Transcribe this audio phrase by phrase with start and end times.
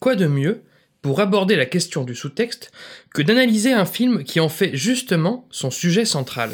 [0.00, 0.62] Quoi de mieux
[1.02, 2.70] pour aborder la question du sous-texte
[3.14, 6.50] que d'analyser un film qui en fait justement son sujet central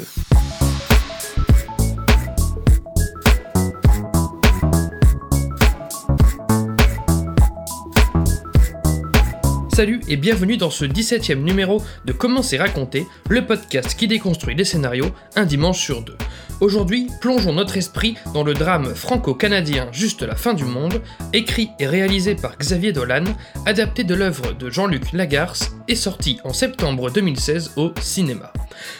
[9.75, 14.55] Salut et bienvenue dans ce 17ème numéro de Comment c'est raconté, le podcast qui déconstruit
[14.55, 16.15] les scénarios un dimanche sur deux.
[16.61, 21.01] Aujourd'hui, plongeons notre esprit dans le drame franco-canadien Juste la fin du monde,
[21.33, 23.25] écrit et réalisé par Xavier Dolan,
[23.65, 28.53] adapté de l'œuvre de Jean-Luc Lagarce et sorti en septembre 2016 au cinéma.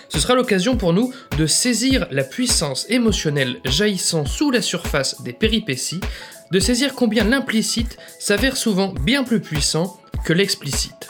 [0.10, 5.34] Ce sera l'occasion pour nous de saisir la puissance émotionnelle jaillissant sous la surface des
[5.34, 6.02] péripéties,
[6.52, 11.08] de saisir combien l'implicite s'avère souvent bien plus puissant que l'explicite.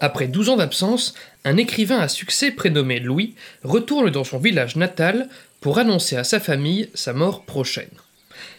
[0.00, 1.14] Après 12 ans d'absence,
[1.44, 5.28] un écrivain à succès prénommé Louis retourne dans son village natal
[5.60, 7.88] pour annoncer à sa famille sa mort prochaine.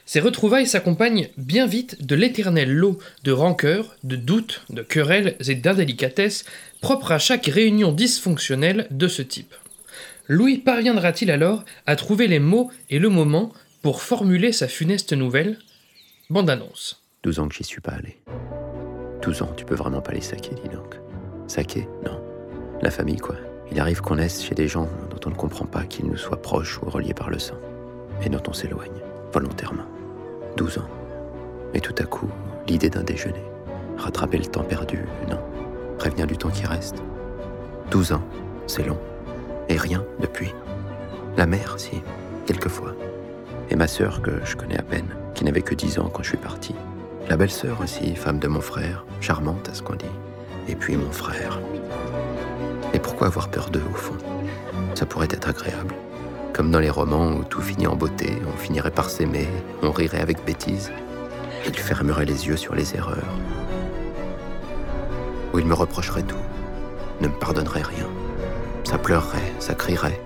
[0.06, 5.56] Ces retrouvailles s'accompagnent bien vite de l'éternel lot de rancœurs, de doutes, de querelles et
[5.56, 6.46] d'indélicatesses
[6.82, 9.54] propres à chaque réunion dysfonctionnelle de ce type.
[10.28, 15.58] Louis parviendra-t-il alors à trouver les mots et le moment pour formuler sa funeste nouvelle?
[16.30, 17.04] Bande annonce.
[17.24, 18.22] 12 ans que j'y suis pas allé.
[19.22, 21.00] 12 ans, tu peux vraiment pas les saquer, dis donc.
[21.48, 22.22] Saquer Non.
[22.82, 23.36] La famille, quoi.
[23.70, 26.42] Il arrive qu'on naisse chez des gens dont on ne comprend pas qu'ils nous soient
[26.42, 27.58] proches ou reliés par le sang,
[28.24, 29.02] et dont on s'éloigne,
[29.34, 29.88] volontairement.
[30.56, 30.90] 12 ans.
[31.74, 32.30] Et tout à coup,
[32.68, 33.44] l'idée d'un déjeuner.
[33.98, 35.40] Rattraper le temps perdu, non.
[35.98, 37.04] Prévenir du temps qui reste.
[37.92, 38.24] 12 ans,
[38.68, 39.00] c'est long.
[39.70, 40.54] Et rien depuis.
[41.38, 42.02] La mère, si,
[42.46, 42.94] quelquefois.
[43.70, 46.30] Et ma sœur, que je connais à peine, qui n'avait que 10 ans quand je
[46.30, 46.76] suis parti.
[47.30, 50.06] La belle-sœur aussi, femme de mon frère, charmante à ce qu'on dit.
[50.68, 51.60] Et puis mon frère.
[52.94, 54.18] Et pourquoi avoir peur d'eux, au fond?
[54.94, 55.96] Ça pourrait être agréable.
[56.54, 59.48] Comme dans les romans où tout finit en beauté, on finirait par s'aimer,
[59.82, 60.92] on rirait avec bêtise.
[61.66, 63.38] Ils fermeraient les yeux sur les erreurs.
[65.54, 66.36] Ou ils me reprocheraient tout,
[67.22, 68.08] ne me pardonneraient rien.
[68.84, 70.22] Ça pleurerait, ça crierait,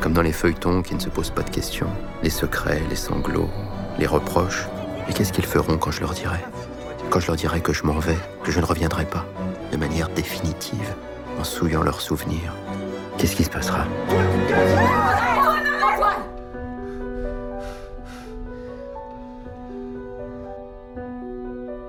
[0.00, 1.88] comme dans les feuilletons qui ne se posent pas de questions,
[2.22, 3.50] les secrets, les sanglots,
[3.98, 4.66] les reproches.
[5.08, 6.38] Et qu'est-ce qu'ils feront quand je leur dirai?
[7.10, 9.24] Quand je leur dirai que je m'en vais, que je ne reviendrai pas,
[9.70, 10.94] de manière définitive,
[11.38, 12.54] en souillant leurs souvenirs.
[13.18, 13.84] Qu'est-ce qui se passera?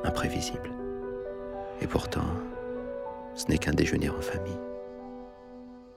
[0.04, 0.70] Imprévisible.
[1.82, 2.28] Et pourtant,
[3.36, 4.60] ce n'est qu'un déjeuner en famille.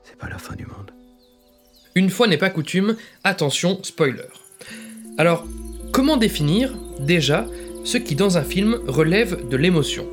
[0.08, 0.92] C'est pas la fin du monde.
[1.96, 4.28] Une fois n'est pas coutume, attention, spoiler.
[5.18, 5.44] Alors,
[5.90, 7.46] comment définir, déjà,
[7.84, 10.06] ce qui dans un film relève de l'émotion?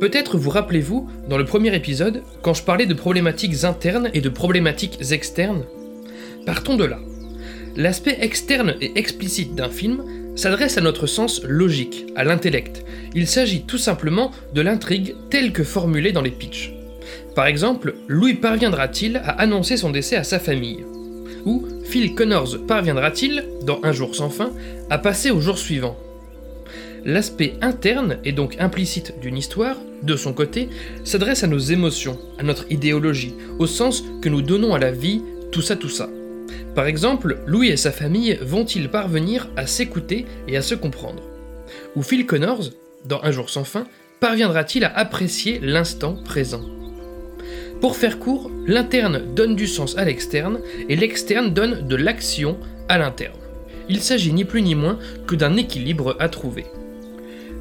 [0.00, 4.30] Peut-être vous rappelez-vous, dans le premier épisode, quand je parlais de problématiques internes et de
[4.30, 5.66] problématiques externes?
[6.46, 6.98] Partons de là.
[7.76, 10.04] L'aspect externe et explicite d'un film
[10.36, 12.82] s'adresse à notre sens logique, à l'intellect.
[13.14, 16.72] Il s'agit tout simplement de l'intrigue telle que formulée dans les pitchs.
[17.34, 20.84] Par exemple, Louis parviendra-t-il à annoncer son décès à sa famille
[21.44, 24.52] Ou Phil Connors parviendra-t-il, dans Un jour sans fin,
[24.90, 25.96] à passer au jour suivant
[27.04, 30.68] L'aspect interne et donc implicite d'une histoire, de son côté,
[31.04, 35.22] s'adresse à nos émotions, à notre idéologie, au sens que nous donnons à la vie,
[35.50, 36.08] tout ça, tout ça.
[36.74, 41.22] Par exemple, Louis et sa famille vont-ils parvenir à s'écouter et à se comprendre
[41.96, 42.70] Ou Phil Connors,
[43.04, 43.84] dans Un jour sans fin,
[44.20, 46.62] parviendra-t-il à apprécier l'instant présent
[47.82, 52.56] Pour faire court, l'interne donne du sens à l'externe et l'externe donne de l'action
[52.88, 53.34] à l'interne.
[53.88, 56.64] Il s'agit ni plus ni moins que d'un équilibre à trouver.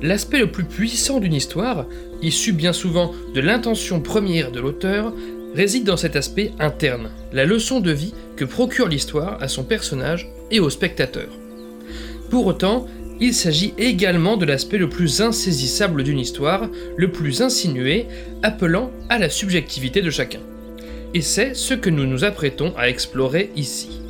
[0.04, 1.88] L'aspect le plus puissant d'une histoire,
[2.22, 5.12] issu bien souvent de l'intention première de l'auteur,
[5.56, 10.30] réside dans cet aspect interne, la leçon de vie que procure l'histoire à son personnage
[10.52, 11.30] et au spectateur.
[12.30, 12.86] Pour autant,
[13.22, 16.68] il s'agit également de l'aspect le plus insaisissable d'une histoire,
[16.98, 18.08] le plus insinué,
[18.42, 20.40] appelant à la subjectivité de chacun.
[21.14, 24.02] Et c'est ce que nous nous apprêtons à explorer ici.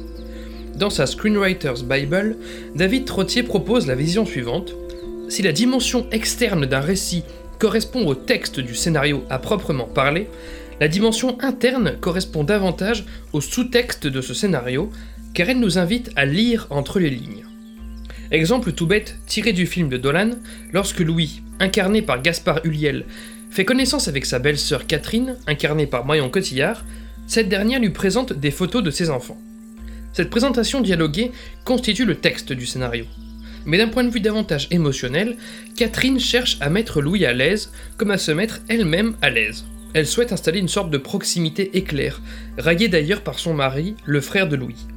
[0.77, 2.37] Dans sa Screenwriter's Bible,
[2.73, 4.73] David Trottier propose la vision suivante
[5.27, 7.23] si la dimension externe d'un récit
[7.59, 10.27] correspond au texte du scénario à proprement parler,
[10.79, 14.89] la dimension interne correspond davantage au sous-texte de ce scénario,
[15.33, 17.45] car elle nous invite à lire entre les lignes.
[18.31, 20.31] Exemple tout bête tiré du film de Dolan,
[20.71, 23.05] lorsque Louis, incarné par Gaspard Huliel,
[23.49, 26.85] fait connaissance avec sa belle-sœur Catherine, incarnée par Marion Cotillard,
[27.27, 29.37] cette dernière lui présente des photos de ses enfants.
[30.13, 31.33] Cette présentation dialoguée
[31.65, 33.05] constitue le texte du scénario.
[33.65, 35.35] Mais d'un point de vue davantage émotionnel,
[35.75, 39.65] Catherine cherche à mettre Louis à l'aise, comme à se mettre elle-même à l'aise.
[39.93, 42.21] Elle souhaite installer une sorte de proximité éclair,
[42.57, 44.87] raillée d'ailleurs par son mari, le frère de Louis.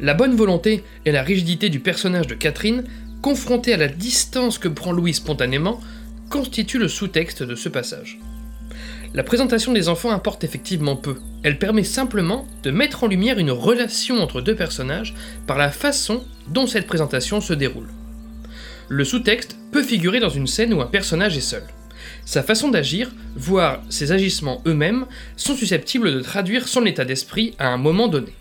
[0.00, 2.84] La bonne volonté et la rigidité du personnage de Catherine
[3.22, 5.80] confronté à la distance que prend Louis spontanément,
[6.28, 8.18] constitue le sous-texte de ce passage.
[9.14, 11.16] La présentation des enfants importe effectivement peu.
[11.44, 15.14] Elle permet simplement de mettre en lumière une relation entre deux personnages
[15.46, 17.88] par la façon dont cette présentation se déroule.
[18.88, 21.62] Le sous-texte peut figurer dans une scène où un personnage est seul.
[22.26, 25.06] Sa façon d'agir, voire ses agissements eux-mêmes,
[25.36, 28.32] sont susceptibles de traduire son état d'esprit à un moment donné.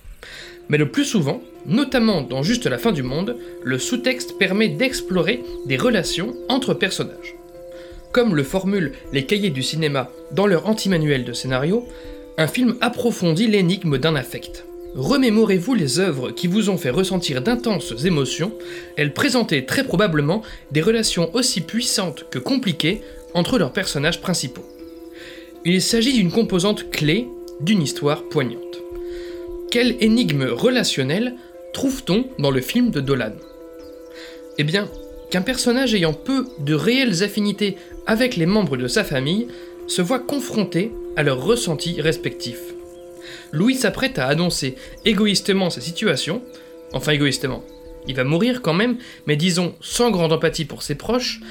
[0.69, 5.44] Mais le plus souvent, notamment dans Juste la fin du monde, le sous-texte permet d'explorer
[5.65, 7.36] des relations entre personnages.
[8.12, 11.88] Comme le formulent les cahiers du cinéma dans leur anti-manuel de scénario,
[12.38, 14.65] un film approfondit l'énigme d'un affect.
[14.95, 18.51] Remémorez-vous les œuvres qui vous ont fait ressentir d'intenses émotions,
[18.95, 23.01] elles présentaient très probablement des relations aussi puissantes que compliquées
[23.33, 24.66] entre leurs personnages principaux.
[25.66, 27.27] Il s'agit d'une composante clé
[27.62, 28.72] d'une histoire poignante.
[29.73, 31.33] Quelle énigme relationnelle
[31.73, 33.31] trouve-t-on dans le film de Dolan?
[34.59, 34.87] Eh bien,
[35.31, 39.47] qu'un personnage ayant peu de réelles affinités avec les membres de sa famille
[39.87, 42.75] se voit confronté à leurs ressentis respectifs.
[43.51, 44.75] Louis s'apprête à annoncer
[45.05, 46.43] égoïstement sa situation,
[46.93, 47.63] enfin égoïstement,
[48.07, 51.41] il va mourir quand même, mais disons sans grande empathie pour ses proches,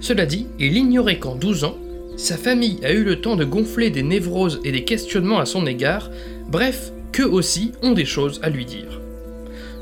[0.00, 1.78] cela dit, il ignorait qu'en 12 ans,
[2.18, 5.64] sa famille a eu le temps de gonfler des névroses et des questionnements à son
[5.64, 6.10] égard,
[6.46, 9.00] bref, qu'eux aussi ont des choses à lui dire.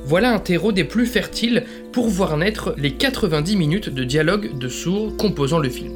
[0.05, 4.69] Voilà un terreau des plus fertiles pour voir naître les 90 minutes de dialogue de
[4.69, 5.93] sourds composant le film.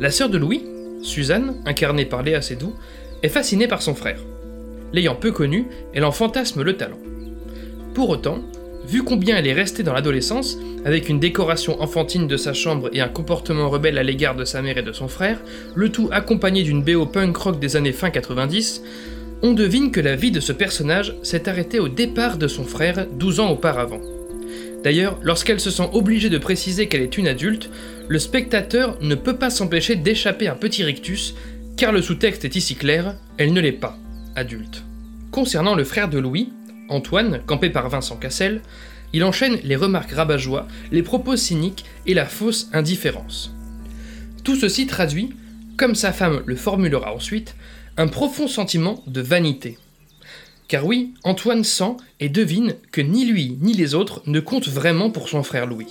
[0.00, 0.64] La sœur de Louis,
[1.02, 2.74] Suzanne, incarnée par Léa Seydoux,
[3.22, 4.20] est fascinée par son frère.
[4.92, 6.98] L'ayant peu connu, elle en fantasme le talent.
[7.94, 8.40] Pour autant,
[8.86, 13.00] vu combien elle est restée dans l'adolescence, avec une décoration enfantine de sa chambre et
[13.00, 15.40] un comportement rebelle à l'égard de sa mère et de son frère,
[15.74, 18.82] le tout accompagné d'une BO punk rock des années fin 90,
[19.42, 23.06] on devine que la vie de ce personnage s'est arrêtée au départ de son frère
[23.06, 24.00] 12 ans auparavant.
[24.82, 27.70] D'ailleurs, lorsqu'elle se sent obligée de préciser qu'elle est une adulte,
[28.08, 31.34] le spectateur ne peut pas s'empêcher d'échapper un petit rictus,
[31.76, 33.98] car le sous-texte est ici clair, elle ne l'est pas,
[34.34, 34.84] adulte.
[35.30, 36.52] Concernant le frère de Louis,
[36.88, 38.62] Antoine, campé par Vincent Cassel,
[39.12, 43.54] il enchaîne les remarques rabat-joie, les propos cyniques et la fausse indifférence.
[44.44, 45.30] Tout ceci traduit,
[45.76, 47.54] comme sa femme le formulera ensuite,
[47.98, 49.76] un profond sentiment de vanité.
[50.68, 55.10] Car oui, Antoine sent et devine que ni lui ni les autres ne comptent vraiment
[55.10, 55.88] pour son frère Louis.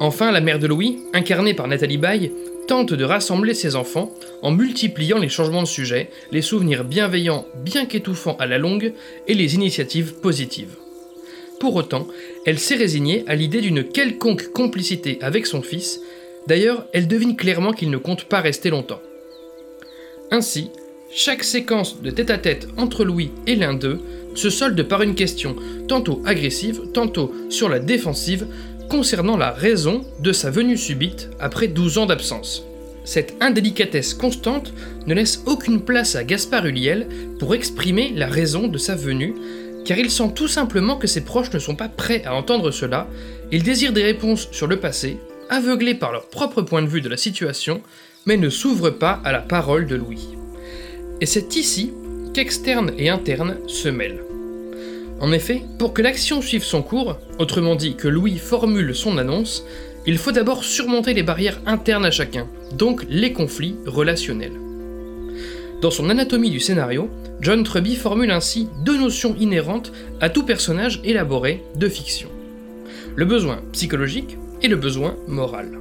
[0.00, 2.32] Enfin, la mère de Louis, incarnée par Nathalie Baye,
[2.66, 4.10] tente de rassembler ses enfants
[4.42, 8.92] en multipliant les changements de sujet, les souvenirs bienveillants bien qu'étouffants à la longue
[9.28, 10.76] et les initiatives positives.
[11.60, 12.08] Pour autant,
[12.44, 16.00] elle s'est résignée à l'idée d'une quelconque complicité avec son fils,
[16.48, 19.00] d'ailleurs elle devine clairement qu'il ne compte pas rester longtemps.
[20.30, 20.70] Ainsi,
[21.10, 24.00] chaque séquence de tête-à-tête entre Louis et l'un d'eux
[24.34, 25.56] se solde par une question
[25.88, 28.46] tantôt agressive, tantôt sur la défensive,
[28.90, 32.64] concernant la raison de sa venue subite après 12 ans d'absence.
[33.04, 34.72] Cette indélicatesse constante
[35.06, 37.08] ne laisse aucune place à Gaspard Huliel
[37.38, 39.34] pour exprimer la raison de sa venue,
[39.86, 43.08] car il sent tout simplement que ses proches ne sont pas prêts à entendre cela,
[43.50, 45.16] il désire des réponses sur le passé,
[45.48, 47.80] aveuglés par leur propre point de vue de la situation,
[48.26, 50.37] mais ne s'ouvrent pas à la parole de Louis.
[51.20, 51.92] Et c'est ici
[52.32, 54.22] qu'externe et interne se mêlent.
[55.20, 59.64] En effet, pour que l'action suive son cours, autrement dit que Louis formule son annonce,
[60.06, 64.58] il faut d'abord surmonter les barrières internes à chacun, donc les conflits relationnels.
[65.82, 67.08] Dans son anatomie du scénario,
[67.40, 72.28] John Truby formule ainsi deux notions inhérentes à tout personnage élaboré de fiction.
[73.16, 75.78] Le besoin psychologique et le besoin moral.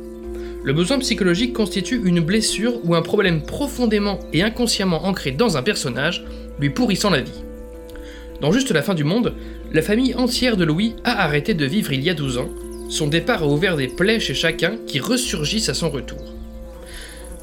[0.68, 5.64] Le besoin psychologique constitue une blessure ou un problème profondément et inconsciemment ancré dans un
[5.64, 6.26] personnage,
[6.60, 7.42] lui pourrissant la vie.
[8.42, 9.34] Dans Juste la fin du monde,
[9.72, 12.50] la famille entière de Louis a arrêté de vivre il y a 12 ans.
[12.90, 16.20] Son départ a ouvert des plaies chez chacun qui ressurgissent à son retour.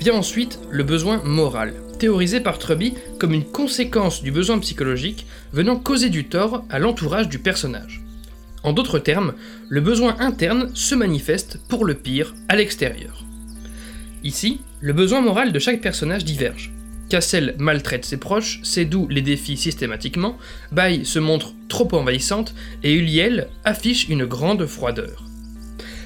[0.00, 5.76] Vient ensuite le besoin moral, théorisé par Truby comme une conséquence du besoin psychologique venant
[5.76, 8.03] causer du tort à l'entourage du personnage.
[8.64, 9.34] En d'autres termes,
[9.68, 13.22] le besoin interne se manifeste pour le pire à l'extérieur.
[14.24, 16.72] Ici, le besoin moral de chaque personnage diverge.
[17.10, 20.38] Cassel maltraite ses proches, Sédou les défie systématiquement,
[20.72, 25.24] Baye se montre trop envahissante et Uliel affiche une grande froideur.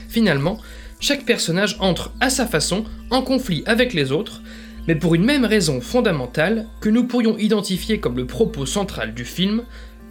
[0.08, 0.58] Finalement,
[0.98, 4.42] chaque personnage entre à sa façon en conflit avec les autres,
[4.88, 9.24] mais pour une même raison fondamentale que nous pourrions identifier comme le propos central du
[9.24, 9.62] film,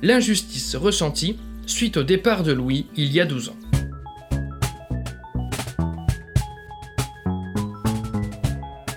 [0.01, 1.35] l'injustice ressentie
[1.67, 3.55] suite au départ de Louis il y a 12 ans.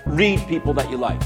[0.07, 1.21] Read people that you like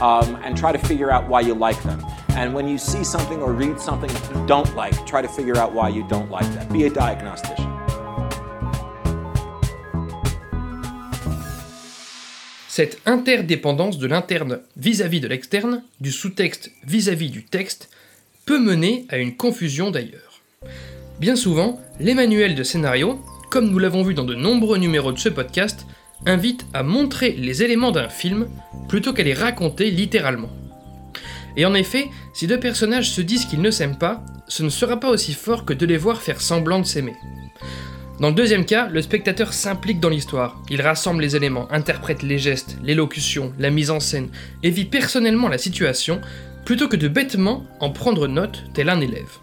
[0.00, 2.00] um, and try to figure out why you like them.
[2.36, 5.72] And when you see something or read something you don't like, try to figure out
[5.72, 6.72] why you don't like that.
[6.72, 7.68] Be a diagnostician.
[12.68, 17.90] Cette interdépendance de l'interne vis-à-vis de l'externe, du sous-texte vis-à-vis du texte,
[18.46, 20.31] peut mener à une confusion d'ailleurs.
[21.22, 25.20] Bien souvent, les manuels de scénario, comme nous l'avons vu dans de nombreux numéros de
[25.20, 25.86] ce podcast,
[26.26, 28.48] invitent à montrer les éléments d'un film
[28.88, 30.50] plutôt qu'à les raconter littéralement.
[31.56, 34.98] Et en effet, si deux personnages se disent qu'ils ne s'aiment pas, ce ne sera
[34.98, 37.14] pas aussi fort que de les voir faire semblant de s'aimer.
[38.18, 42.38] Dans le deuxième cas, le spectateur s'implique dans l'histoire, il rassemble les éléments, interprète les
[42.38, 44.30] gestes, l'élocution, la mise en scène,
[44.64, 46.20] et vit personnellement la situation,
[46.64, 49.38] plutôt que de bêtement en prendre note tel un élève.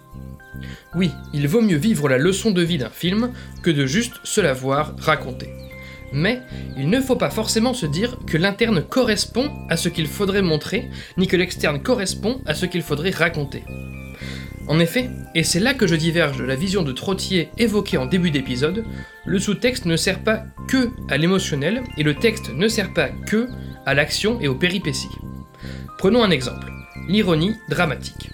[0.95, 4.41] Oui, il vaut mieux vivre la leçon de vie d'un film que de juste se
[4.41, 5.49] la voir raconter.
[6.11, 6.41] Mais
[6.77, 10.89] il ne faut pas forcément se dire que l'interne correspond à ce qu'il faudrait montrer,
[11.17, 13.63] ni que l'externe correspond à ce qu'il faudrait raconter.
[14.67, 18.05] En effet, et c'est là que je diverge de la vision de Trottier évoquée en
[18.05, 18.85] début d'épisode,
[19.25, 23.47] le sous-texte ne sert pas que à l'émotionnel et le texte ne sert pas que
[23.87, 25.07] à l'action et aux péripéties.
[25.97, 26.71] Prenons un exemple,
[27.07, 28.29] l'ironie dramatique.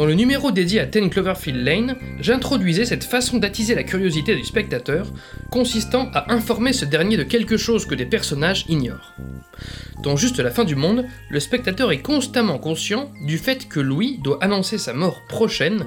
[0.00, 4.44] Dans le numéro dédié à Ten Cloverfield Lane, j'introduisais cette façon d'attiser la curiosité du
[4.44, 5.12] spectateur,
[5.50, 9.12] consistant à informer ce dernier de quelque chose que des personnages ignorent.
[10.02, 14.18] Dans Juste la fin du monde, le spectateur est constamment conscient du fait que Louis
[14.24, 15.84] doit annoncer sa mort prochaine,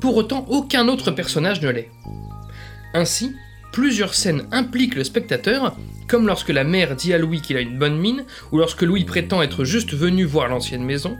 [0.00, 1.90] pour autant aucun autre personnage ne l'est.
[2.94, 3.34] Ainsi,
[3.72, 7.76] plusieurs scènes impliquent le spectateur, comme lorsque la mère dit à Louis qu'il a une
[7.76, 11.16] bonne mine, ou lorsque Louis prétend être juste venu voir l'ancienne maison,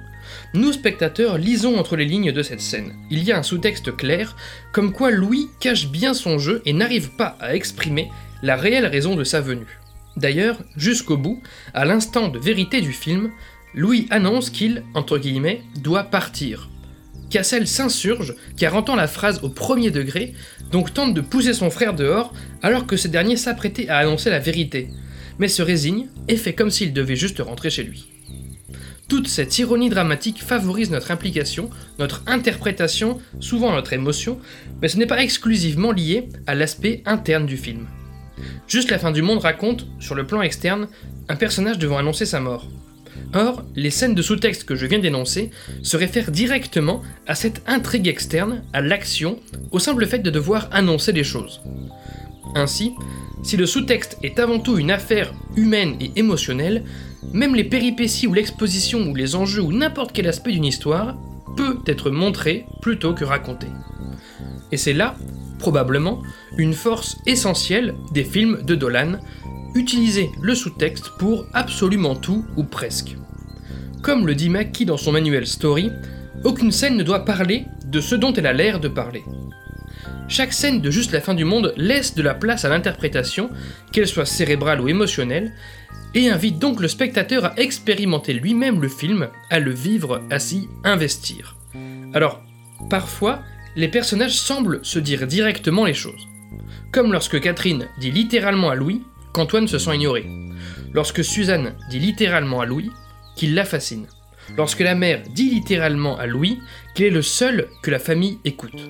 [0.54, 2.94] nous, spectateurs, lisons entre les lignes de cette scène.
[3.10, 4.36] Il y a un sous-texte clair,
[4.72, 8.10] comme quoi Louis cache bien son jeu et n'arrive pas à exprimer
[8.42, 9.78] la réelle raison de sa venue.
[10.16, 11.42] D'ailleurs, jusqu'au bout,
[11.74, 13.30] à l'instant de vérité du film,
[13.74, 16.68] Louis annonce qu'il, entre guillemets, doit partir.
[17.30, 20.32] Cassel s'insurge car entend la phrase au premier degré,
[20.72, 22.32] donc tente de pousser son frère dehors
[22.62, 24.88] alors que ce dernier s'apprêtait à annoncer la vérité,
[25.38, 28.08] mais se résigne et fait comme s'il devait juste rentrer chez lui.
[29.08, 34.38] Toute cette ironie dramatique favorise notre implication, notre interprétation, souvent notre émotion,
[34.82, 37.86] mais ce n'est pas exclusivement lié à l'aspect interne du film.
[38.66, 40.88] Juste la fin du monde raconte, sur le plan externe,
[41.30, 42.68] un personnage devant annoncer sa mort.
[43.32, 45.50] Or, les scènes de sous-texte que je viens d'énoncer
[45.82, 51.12] se réfèrent directement à cette intrigue externe, à l'action, au simple fait de devoir annoncer
[51.12, 51.62] les choses.
[52.54, 52.92] Ainsi,
[53.42, 56.84] si le sous-texte est avant tout une affaire humaine et émotionnelle,
[57.32, 61.16] même les péripéties ou l'exposition ou les enjeux ou n'importe quel aspect d'une histoire
[61.56, 63.66] peut être montré plutôt que raconté.
[64.72, 65.16] Et c'est là,
[65.58, 66.22] probablement,
[66.56, 69.18] une force essentielle des films de Dolan,
[69.74, 73.16] utiliser le sous-texte pour absolument tout ou presque.
[74.02, 75.90] Comme le dit Mackie dans son manuel Story,
[76.44, 79.22] aucune scène ne doit parler de ce dont elle a l'air de parler.
[80.28, 83.50] Chaque scène de Juste la fin du monde laisse de la place à l'interprétation,
[83.92, 85.52] qu'elle soit cérébrale ou émotionnelle,
[86.14, 90.68] et invite donc le spectateur à expérimenter lui-même le film, à le vivre, à s'y
[90.84, 91.56] investir.
[92.14, 92.42] Alors,
[92.88, 93.40] parfois,
[93.76, 96.26] les personnages semblent se dire directement les choses.
[96.92, 100.26] Comme lorsque Catherine dit littéralement à Louis qu'Antoine se sent ignoré.
[100.92, 102.90] Lorsque Suzanne dit littéralement à Louis
[103.36, 104.06] qu'il la fascine.
[104.56, 106.58] Lorsque la mère dit littéralement à Louis
[106.94, 108.80] qu'il est le seul que la famille écoute.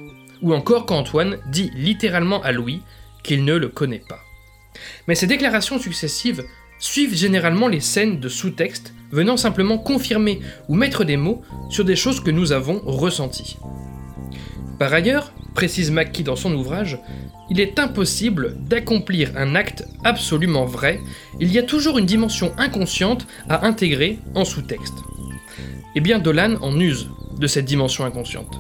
[0.41, 2.81] Ou encore quand Antoine dit littéralement à Louis
[3.25, 4.21] qu'il ne le connaît pas.
[5.09, 6.45] Mais ces déclarations successives
[6.79, 11.97] suivent généralement les scènes de sous-texte venant simplement confirmer ou mettre des mots sur des
[11.97, 13.57] choses que nous avons ressenties.
[14.79, 16.99] Par ailleurs, précise Mackie dans son ouvrage,
[17.51, 21.01] il est impossible d'accomplir un acte absolument vrai,
[21.41, 24.95] il y a toujours une dimension inconsciente à intégrer en sous-texte.
[25.95, 27.09] Eh bien Dolan en use
[27.39, 28.59] de cette dimension inconsciente.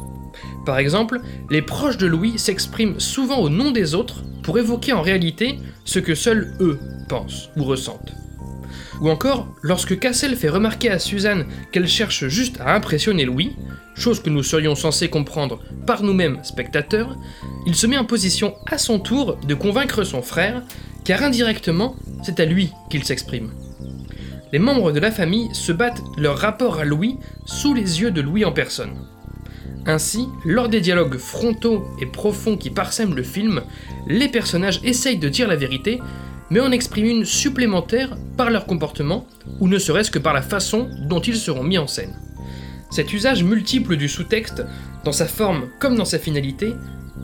[0.64, 1.20] Par exemple,
[1.50, 5.98] les proches de Louis s'expriment souvent au nom des autres pour évoquer en réalité ce
[5.98, 8.14] que seuls eux pensent ou ressentent.
[9.00, 13.56] Ou encore, lorsque Cassel fait remarquer à Suzanne qu'elle cherche juste à impressionner Louis,
[13.94, 17.16] chose que nous serions censés comprendre par nous-mêmes spectateurs,
[17.66, 20.62] il se met en position à son tour de convaincre son frère,
[21.04, 23.50] car indirectement, c'est à lui qu'il s'exprime.
[24.52, 28.20] Les membres de la famille se battent leur rapport à Louis sous les yeux de
[28.20, 28.96] Louis en personne.
[29.86, 33.62] Ainsi, lors des dialogues frontaux et profonds qui parsèment le film,
[34.06, 36.00] les personnages essayent de dire la vérité,
[36.50, 39.26] mais en expriment une supplémentaire par leur comportement,
[39.60, 42.16] ou ne serait-ce que par la façon dont ils seront mis en scène.
[42.90, 44.62] Cet usage multiple du sous-texte,
[45.04, 46.72] dans sa forme comme dans sa finalité,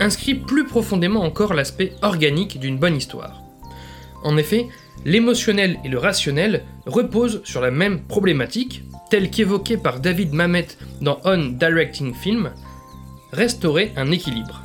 [0.00, 3.40] inscrit plus profondément encore l'aspect organique d'une bonne histoire.
[4.24, 4.66] En effet,
[5.04, 10.68] l'émotionnel et le rationnel reposent sur la même problématique, telle qu'évoquée par David Mamet
[11.00, 12.50] dans On Directing Film,
[13.32, 14.62] restaurer un équilibre.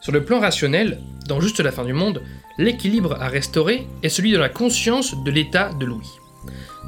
[0.00, 2.22] Sur le plan rationnel, dans Juste la fin du monde,
[2.58, 6.18] l'équilibre à restaurer est celui de la conscience de l'état de Louis.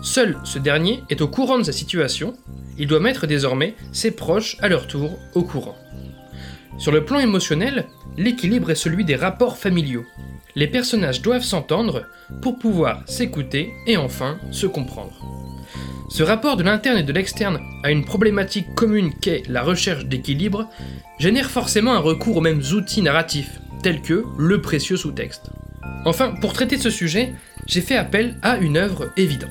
[0.03, 2.35] Seul ce dernier est au courant de sa situation,
[2.79, 5.77] il doit mettre désormais ses proches à leur tour au courant.
[6.77, 10.05] Sur le plan émotionnel, l'équilibre est celui des rapports familiaux.
[10.57, 12.07] Les personnages doivent s'entendre
[12.43, 15.15] pour pouvoir s'écouter et enfin se comprendre.
[16.11, 20.69] Ce rapport de l'interne et de l'externe à une problématique commune qu'est la recherche d'équilibre
[21.19, 25.51] génère forcément un recours aux mêmes outils narratifs, tels que le précieux sous-texte.
[26.07, 27.35] Enfin, pour traiter ce sujet,
[27.67, 29.51] j'ai fait appel à une œuvre évidente.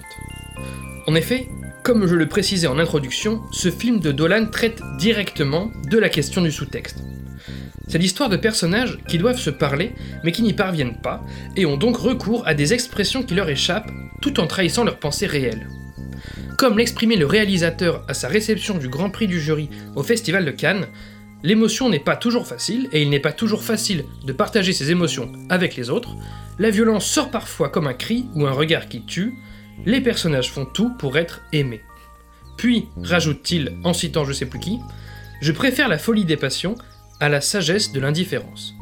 [1.06, 1.48] En effet,
[1.84, 6.42] comme je le précisais en introduction, ce film de Dolan traite directement de la question
[6.42, 7.04] du sous-texte.
[7.88, 9.92] C'est l'histoire de personnages qui doivent se parler
[10.24, 11.22] mais qui n'y parviennent pas
[11.56, 13.92] et ont donc recours à des expressions qui leur échappent
[14.24, 15.68] tout en trahissant leurs pensées réelles.
[16.58, 20.52] Comme l'exprimait le réalisateur à sa réception du Grand Prix du jury au Festival de
[20.52, 20.88] Cannes,
[21.44, 25.32] l'émotion n'est pas toujours facile et il n'est pas toujours facile de partager ses émotions
[25.50, 26.16] avec les autres,
[26.58, 29.36] la violence sort parfois comme un cri ou un regard qui tue,
[29.86, 31.82] les personnages font tout pour être aimés.
[32.58, 34.80] Puis, rajoute-t-il en citant je sais plus qui,
[35.42, 36.76] je préfère la folie des passions
[37.20, 38.74] à la sagesse de l'indifférence.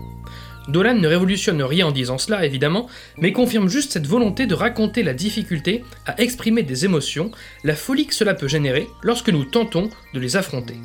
[0.68, 2.88] Dolan ne révolutionne rien en disant cela, évidemment,
[3.18, 7.32] mais confirme juste cette volonté de raconter la difficulté à exprimer des émotions,
[7.63, 10.75] la folie que cela peut générer lorsque nous tentons de les affronter.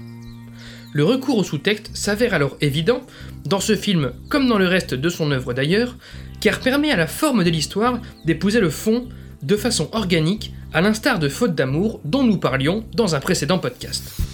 [0.97, 3.03] Le recours au sous-texte s'avère alors évident,
[3.45, 5.95] dans ce film comme dans le reste de son œuvre d'ailleurs,
[6.41, 9.07] car permet à la forme de l'histoire d'épouser le fond
[9.43, 14.25] de façon organique, à l'instar de Faute d'amour dont nous parlions dans un précédent podcast.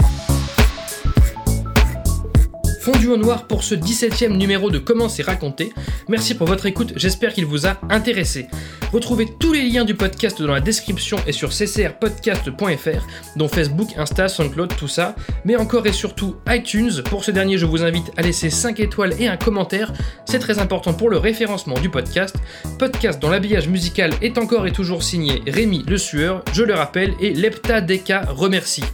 [2.83, 5.73] Fondu au noir pour ce 17ème numéro de Comment c'est raconté.
[6.09, 8.49] Merci pour votre écoute, j'espère qu'il vous a intéressé.
[8.93, 14.27] Retrouvez tous les liens du podcast dans la description et sur ccrpodcast.fr, dont Facebook, Insta,
[14.27, 17.05] SoundCloud, tout ça, mais encore et surtout iTunes.
[17.09, 19.93] Pour ce dernier, je vous invite à laisser 5 étoiles et un commentaire,
[20.25, 22.35] c'est très important pour le référencement du podcast.
[22.81, 27.15] Podcast dont l'habillage musical est encore et toujours signé Rémi Le Sueur, je le rappelle,
[27.21, 28.85] et Lepta Deka remercie.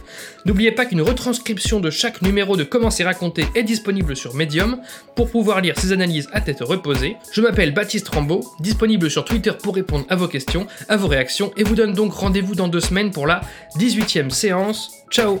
[0.45, 3.78] N'oubliez pas qu'une retranscription de chaque numéro de Comment c'est raconté est disponible
[4.15, 4.81] sur Medium
[5.15, 7.17] pour pouvoir lire ces analyses à tête reposée.
[7.31, 11.51] Je m'appelle Baptiste Rambaud, disponible sur Twitter pour répondre à vos questions, à vos réactions,
[11.57, 13.41] et vous donne donc rendez-vous dans deux semaines pour la
[13.77, 14.91] 18e séance.
[15.09, 15.39] Ciao